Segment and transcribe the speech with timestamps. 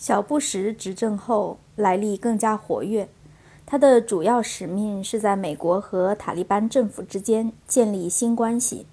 [0.00, 3.06] 小布什执政后，莱利更加活跃。
[3.66, 8.86] 他的主要使命是在美国和塔利班政府之间建立新关系。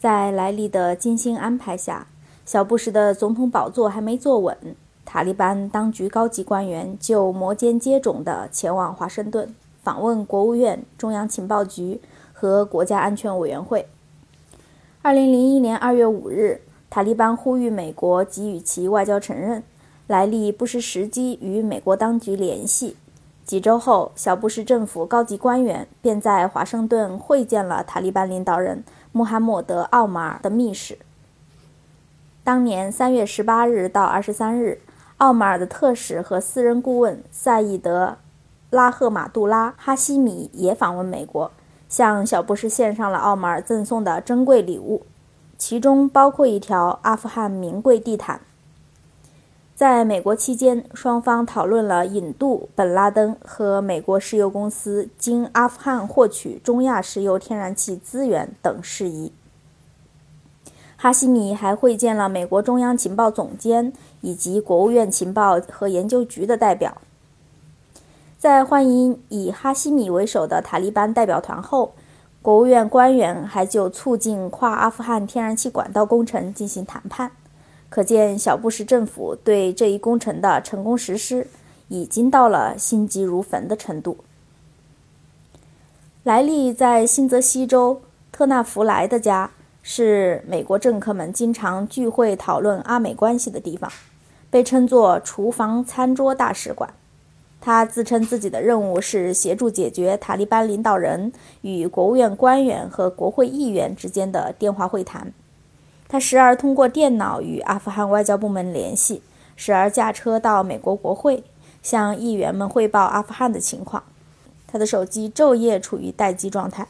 [0.00, 2.08] 在莱利的精心安排下，
[2.44, 4.74] 小布什的总统宝座还没坐稳，
[5.04, 9.54] 塔利班当局高级官员就摩肩接踵地前往华盛顿
[9.84, 12.00] 访问国务院、中央情报局
[12.32, 13.86] 和国家安全委员会。
[15.02, 19.62] 二零零一年二月五日，塔利班呼吁美国给予其外交承认。
[20.12, 22.98] 莱利不失时机与美国当局联系。
[23.46, 30.98] 几周后，小布什政府高级官员便在华盛顿会见了塔利班领导人穆罕默德·奥马尔的密使。
[32.44, 34.82] 当年三月十八日到二十三日，
[35.16, 38.08] 奥马尔的特使和私人顾问赛义德·
[38.68, 41.50] 拉赫马杜拉·哈希米也访问美国，
[41.88, 45.06] 向小布什献上了奥马尔赠送的珍贵礼物，
[45.56, 48.42] 其中包括一条阿富汗名贵地毯。
[49.82, 59.32] 在美国期间，双方讨论了引渡本拉登和美国石油公司经阿富汗获取中亚石油天然气资源等事宜。
[60.96, 66.98] 哈希米还会见了美国中央情报总监以及国务院情报和研究局的代表。
[68.38, 71.92] 在欢迎以哈希米为首的塔利班代表团后，
[72.40, 77.32] 国务院官员还就促进跨阿富汗天然气管道工程进行谈判。
[77.92, 81.46] 可见，小布什政府对这一工程的成功实施
[81.88, 84.16] 已经到了心急如焚的程度。
[86.22, 88.00] 莱利在新泽西州
[88.32, 89.50] 特纳弗莱的家
[89.82, 93.92] 是美国政客们经常聚会讨论阿美关系的地方，
[94.48, 96.94] 被称作“厨房餐桌大使馆”。
[97.60, 105.30] 他自称自己的任务是协助解决塔利班领导人与国务院官员和国会议员之间的电话会谈。
[106.12, 109.22] 他时而通过电脑与阿富汗外交部门联系，
[109.56, 111.42] 时而驾车到美国国会
[111.82, 114.02] 向议员们汇报阿富汗的情况。
[114.66, 116.86] 他的手机昼夜处于待机状态。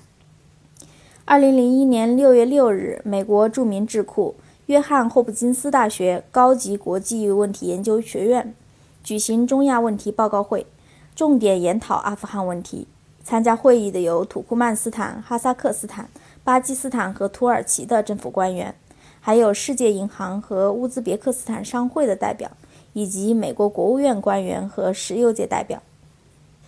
[1.24, 4.34] 二零零一年六月六日，美国著名智库
[4.66, 8.52] 约翰霍普金斯大学高级国际问题研究学院
[9.04, 10.66] 举行中亚问题报告会，
[11.14, 12.88] 重点研讨阿富汗问题。
[13.22, 16.08] 参加会议的有土库曼斯坦、哈萨克斯坦、
[16.42, 18.74] 巴基斯坦和土耳其的政府官员。
[19.24, 22.50] 还有世界银行和乌兹别克斯坦商会的代表，
[22.92, 25.80] 以及美国国务院官员和石油界代表。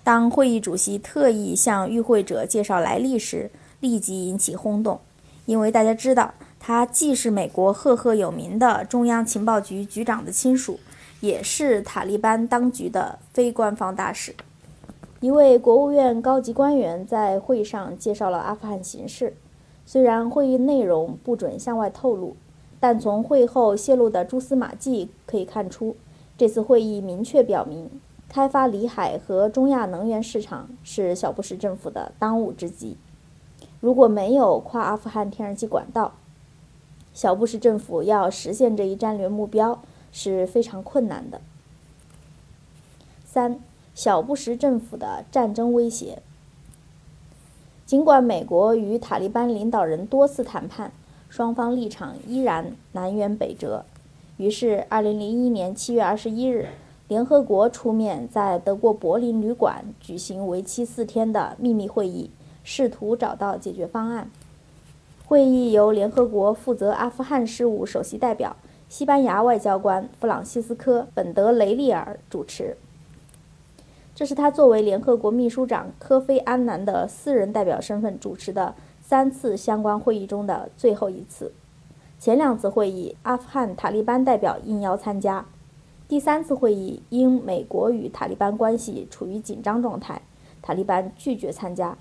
[0.05, 3.51] 当会议主席特意向与会者介绍来历时，
[3.81, 5.01] 立即引起轰动，
[5.47, 10.79] 因为大家知道他既是美国赫赫有名的中央情报局局长的亲属，
[11.19, 14.33] 也是塔利班当局的非官方大使。
[15.19, 19.35] 一位国务院高级官员在会上介绍了阿富汗形势，
[19.85, 22.37] 虽然会议内容不准向外透露。
[22.87, 25.97] 但从会后泄露的蛛丝马迹可以看出，
[26.37, 27.89] 这次会议明确表明，
[28.29, 32.99] 开发里海和中亚能源市场是小布什政府的当务之急。
[33.81, 36.13] 如果没有跨阿富汗天然气管道，
[37.15, 39.81] 小布什政府要实现这一战略目标
[40.13, 41.41] 是非常困难的。
[43.25, 43.59] 三、
[43.95, 46.19] 小布什政府的战争威胁。
[47.87, 50.93] 尽管美国与塔利班领导人多次谈判。
[51.35, 53.85] 双方立场依然南辕北辙，
[54.37, 56.69] 于是，2001年7月21日，
[57.09, 62.31] 联合国出面在德国柏林旅馆举行为期四天的秘密会议，
[62.63, 64.31] 试图找到解决方案。
[65.27, 68.55] 会议由联合国负责阿富汗事务首席代表、
[68.89, 72.77] 西班牙外交官弗朗西斯科·本德雷利尔主持。
[74.15, 78.77] 这是他作为联合国秘书长科菲·安南的私人代表身份主持的。
[79.07, 81.53] 三次相关会议中的最后一次，
[82.19, 85.45] 前两次会议阿富汗塔利班代表应邀参加，
[86.09, 90.23] 第三次会议因美国与塔利班关系处于紧张状态，
[90.63, 91.99] 塔利班拒绝参加，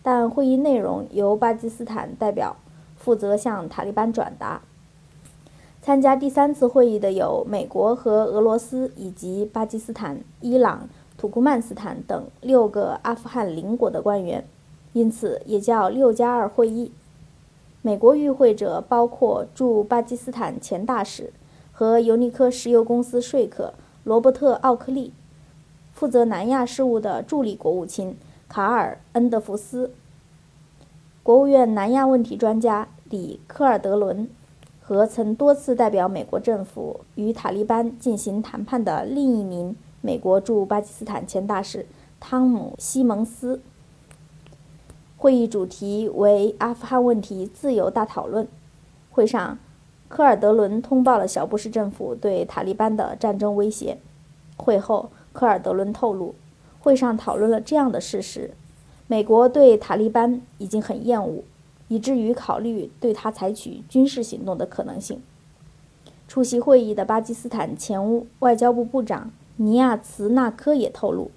[0.00, 2.54] 但会议内容由巴基斯坦代表
[2.96, 4.62] 负责向塔利班转达。
[5.82, 14.46] 参加第三次会议的有美国和俄罗斯以及巴基斯坦、伊朗、土库曼斯坦等六个阿富汗邻国的官员。
[14.94, 16.90] 因此也叫“六加二会议”。
[17.82, 21.30] 美国与会者包括驻巴基斯坦前大使
[21.70, 23.74] 和尤尼科石油公司说客
[24.04, 25.12] 罗伯特·奥克利，
[25.92, 28.16] 负责南亚事务的助理国务卿
[28.48, 29.90] 卡尔·恩德福斯，
[31.22, 34.30] 国务院南亚问题专家里科尔德伦，
[34.80, 41.84] 和曾多次代表美国政府与塔利班进行谈判的另一名美国驻巴基斯坦前大使
[42.20, 43.60] 汤姆·西蒙斯。
[45.24, 48.46] 会议主题为阿富汗问题自由大讨论。
[49.10, 49.58] 会上，
[50.06, 53.96] 科尔德伦通报了小布什政府对塔利班的战争威胁。
[54.58, 56.34] 会后，科尔德伦透露，
[56.78, 58.50] 会上讨论了这样的事实：
[59.06, 61.42] 美国对塔利班已经很厌恶，
[61.88, 65.22] 以至于考虑对他采取军事行动的可能性。
[66.28, 71.30] 出席会议的巴基斯坦前外交部部长尼亚茨纳科也透露，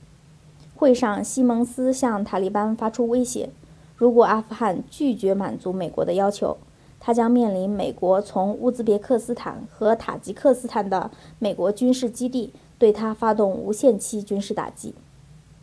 [0.75, 3.49] 会上西蒙斯向塔利班发出威胁：
[3.97, 6.55] 如果阿富汗拒绝满足美国的要求，
[6.99, 14.93] 他将面临美国从乌兹别克斯坦和塔吉克斯坦的美国军事基地对他发动无限期军事打击。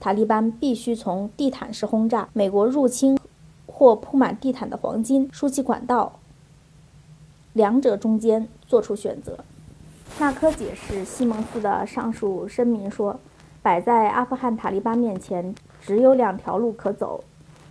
[0.01, 3.19] 塔利班必须从地毯式轰炸、美国入侵
[3.67, 6.19] 或铺满地毯的黄金输气管道
[7.53, 9.39] 两者中间做出选择。
[10.19, 13.19] 纳科解释西蒙斯的上述声明说
[13.63, 17.25] ：“摆在阿富汗塔利班面前只有两条路可走，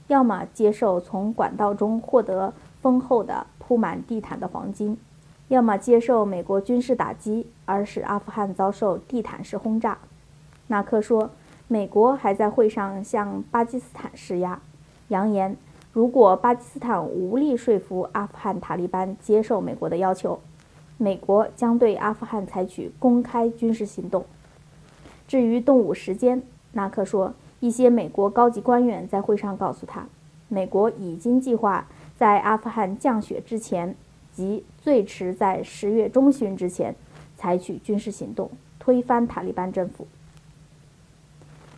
[0.07, 4.97] 要么接受从管道中获得丰厚的。”铺满地毯的黄金，
[5.47, 9.99] 要么接受美国军事打击，而使阿富汗遭受地毯式轰炸。
[10.67, 11.29] 纳克说，
[11.69, 14.59] 美国还在会上向巴基斯坦施压，
[15.07, 15.55] 扬言
[15.93, 20.41] 如果巴基斯坦无力说服阿富汗塔利班接受美国的要求，
[20.97, 24.25] 美国将对阿富汗采取公开军事行动。
[25.25, 27.33] 至于动武时间，纳克说，
[27.63, 30.05] 一些美国高级官员在会上告诉他，
[30.49, 31.87] 美国已经计划。
[32.17, 33.95] 在阿富汗降雪之前，
[34.33, 36.93] 即最迟在十月中旬之前，
[37.37, 40.05] 采取军事行动，推翻塔利班政府。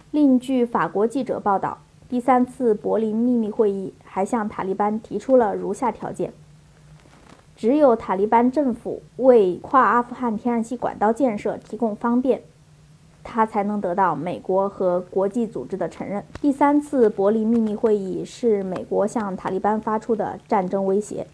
[0.09, 1.77] 另据法国记者报道，
[2.09, 6.33] 第三次柏林秘密会议还向塔利班提出了如下条件：
[7.55, 12.41] 只有塔利班政府为跨阿富汗天然气管道建设提供方便。
[13.25, 16.23] 他才能得到美国和国际组织的承认。
[16.39, 21.25] 第三次柏林秘密会议是美国向塔利班发出的战争威胁。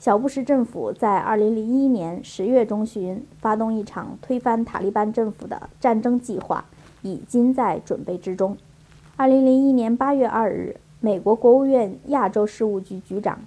[0.00, 6.64] 小布什政府在2001年10月中旬发动一场推翻塔利班政府的战争计划，
[7.02, 8.56] 已经在准备之中。
[9.16, 13.40] 2001年8月2日，美国国务院亚洲事务局局长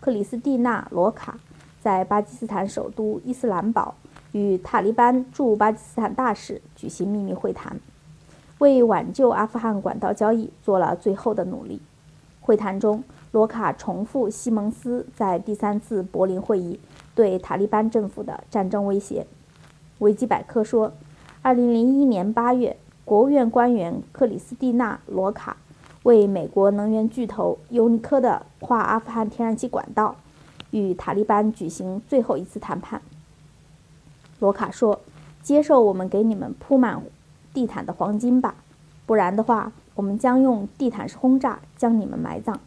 [0.00, 1.38] 克里斯蒂娜·罗卡
[1.80, 3.94] 在巴基斯坦首都伊斯兰堡。
[4.32, 7.80] 与塔利班驻巴基斯坦大使举行秘密会谈，
[8.58, 11.80] 为挽救阿富汗管道交易做了最后的努力。
[12.40, 13.02] 会谈中，
[13.32, 16.80] 罗卡重复西蒙斯在第三次柏林会议
[17.14, 19.26] 对塔利班政府的战争威胁。
[19.98, 20.92] 维基百科说
[21.42, 25.56] ，2001年8月，国务院官员克里斯蒂娜·罗卡
[26.04, 30.16] 为美国能源巨头尤尼科的跨阿富汗天然气管道
[30.70, 33.02] 与塔利班举行最后一次谈判。
[34.40, 35.00] 罗卡说
[35.42, 37.02] ：“接受我们给你们铺满
[37.52, 38.54] 地毯的黄金吧，
[39.04, 42.58] 不然的话，我们将用地毯式轰炸将你们埋葬。”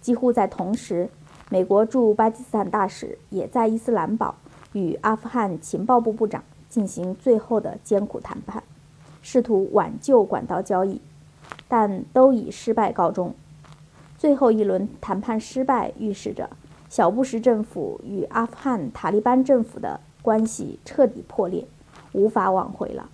[0.00, 1.08] 几乎在同时，
[1.50, 4.34] 美国驻巴基斯坦大使也在伊斯兰堡
[4.72, 8.62] 与阿富汗情报部部长进行最后的艰苦谈判，
[9.20, 11.00] 试图挽救管道交易，
[11.68, 13.34] 但都以失败告终。
[14.16, 16.48] 最后一轮谈判失败，预示着
[16.88, 20.00] 小布什政府与阿富汗塔利班政府的。
[20.26, 21.64] 关系彻底破裂，
[22.10, 23.08] 无法挽回了。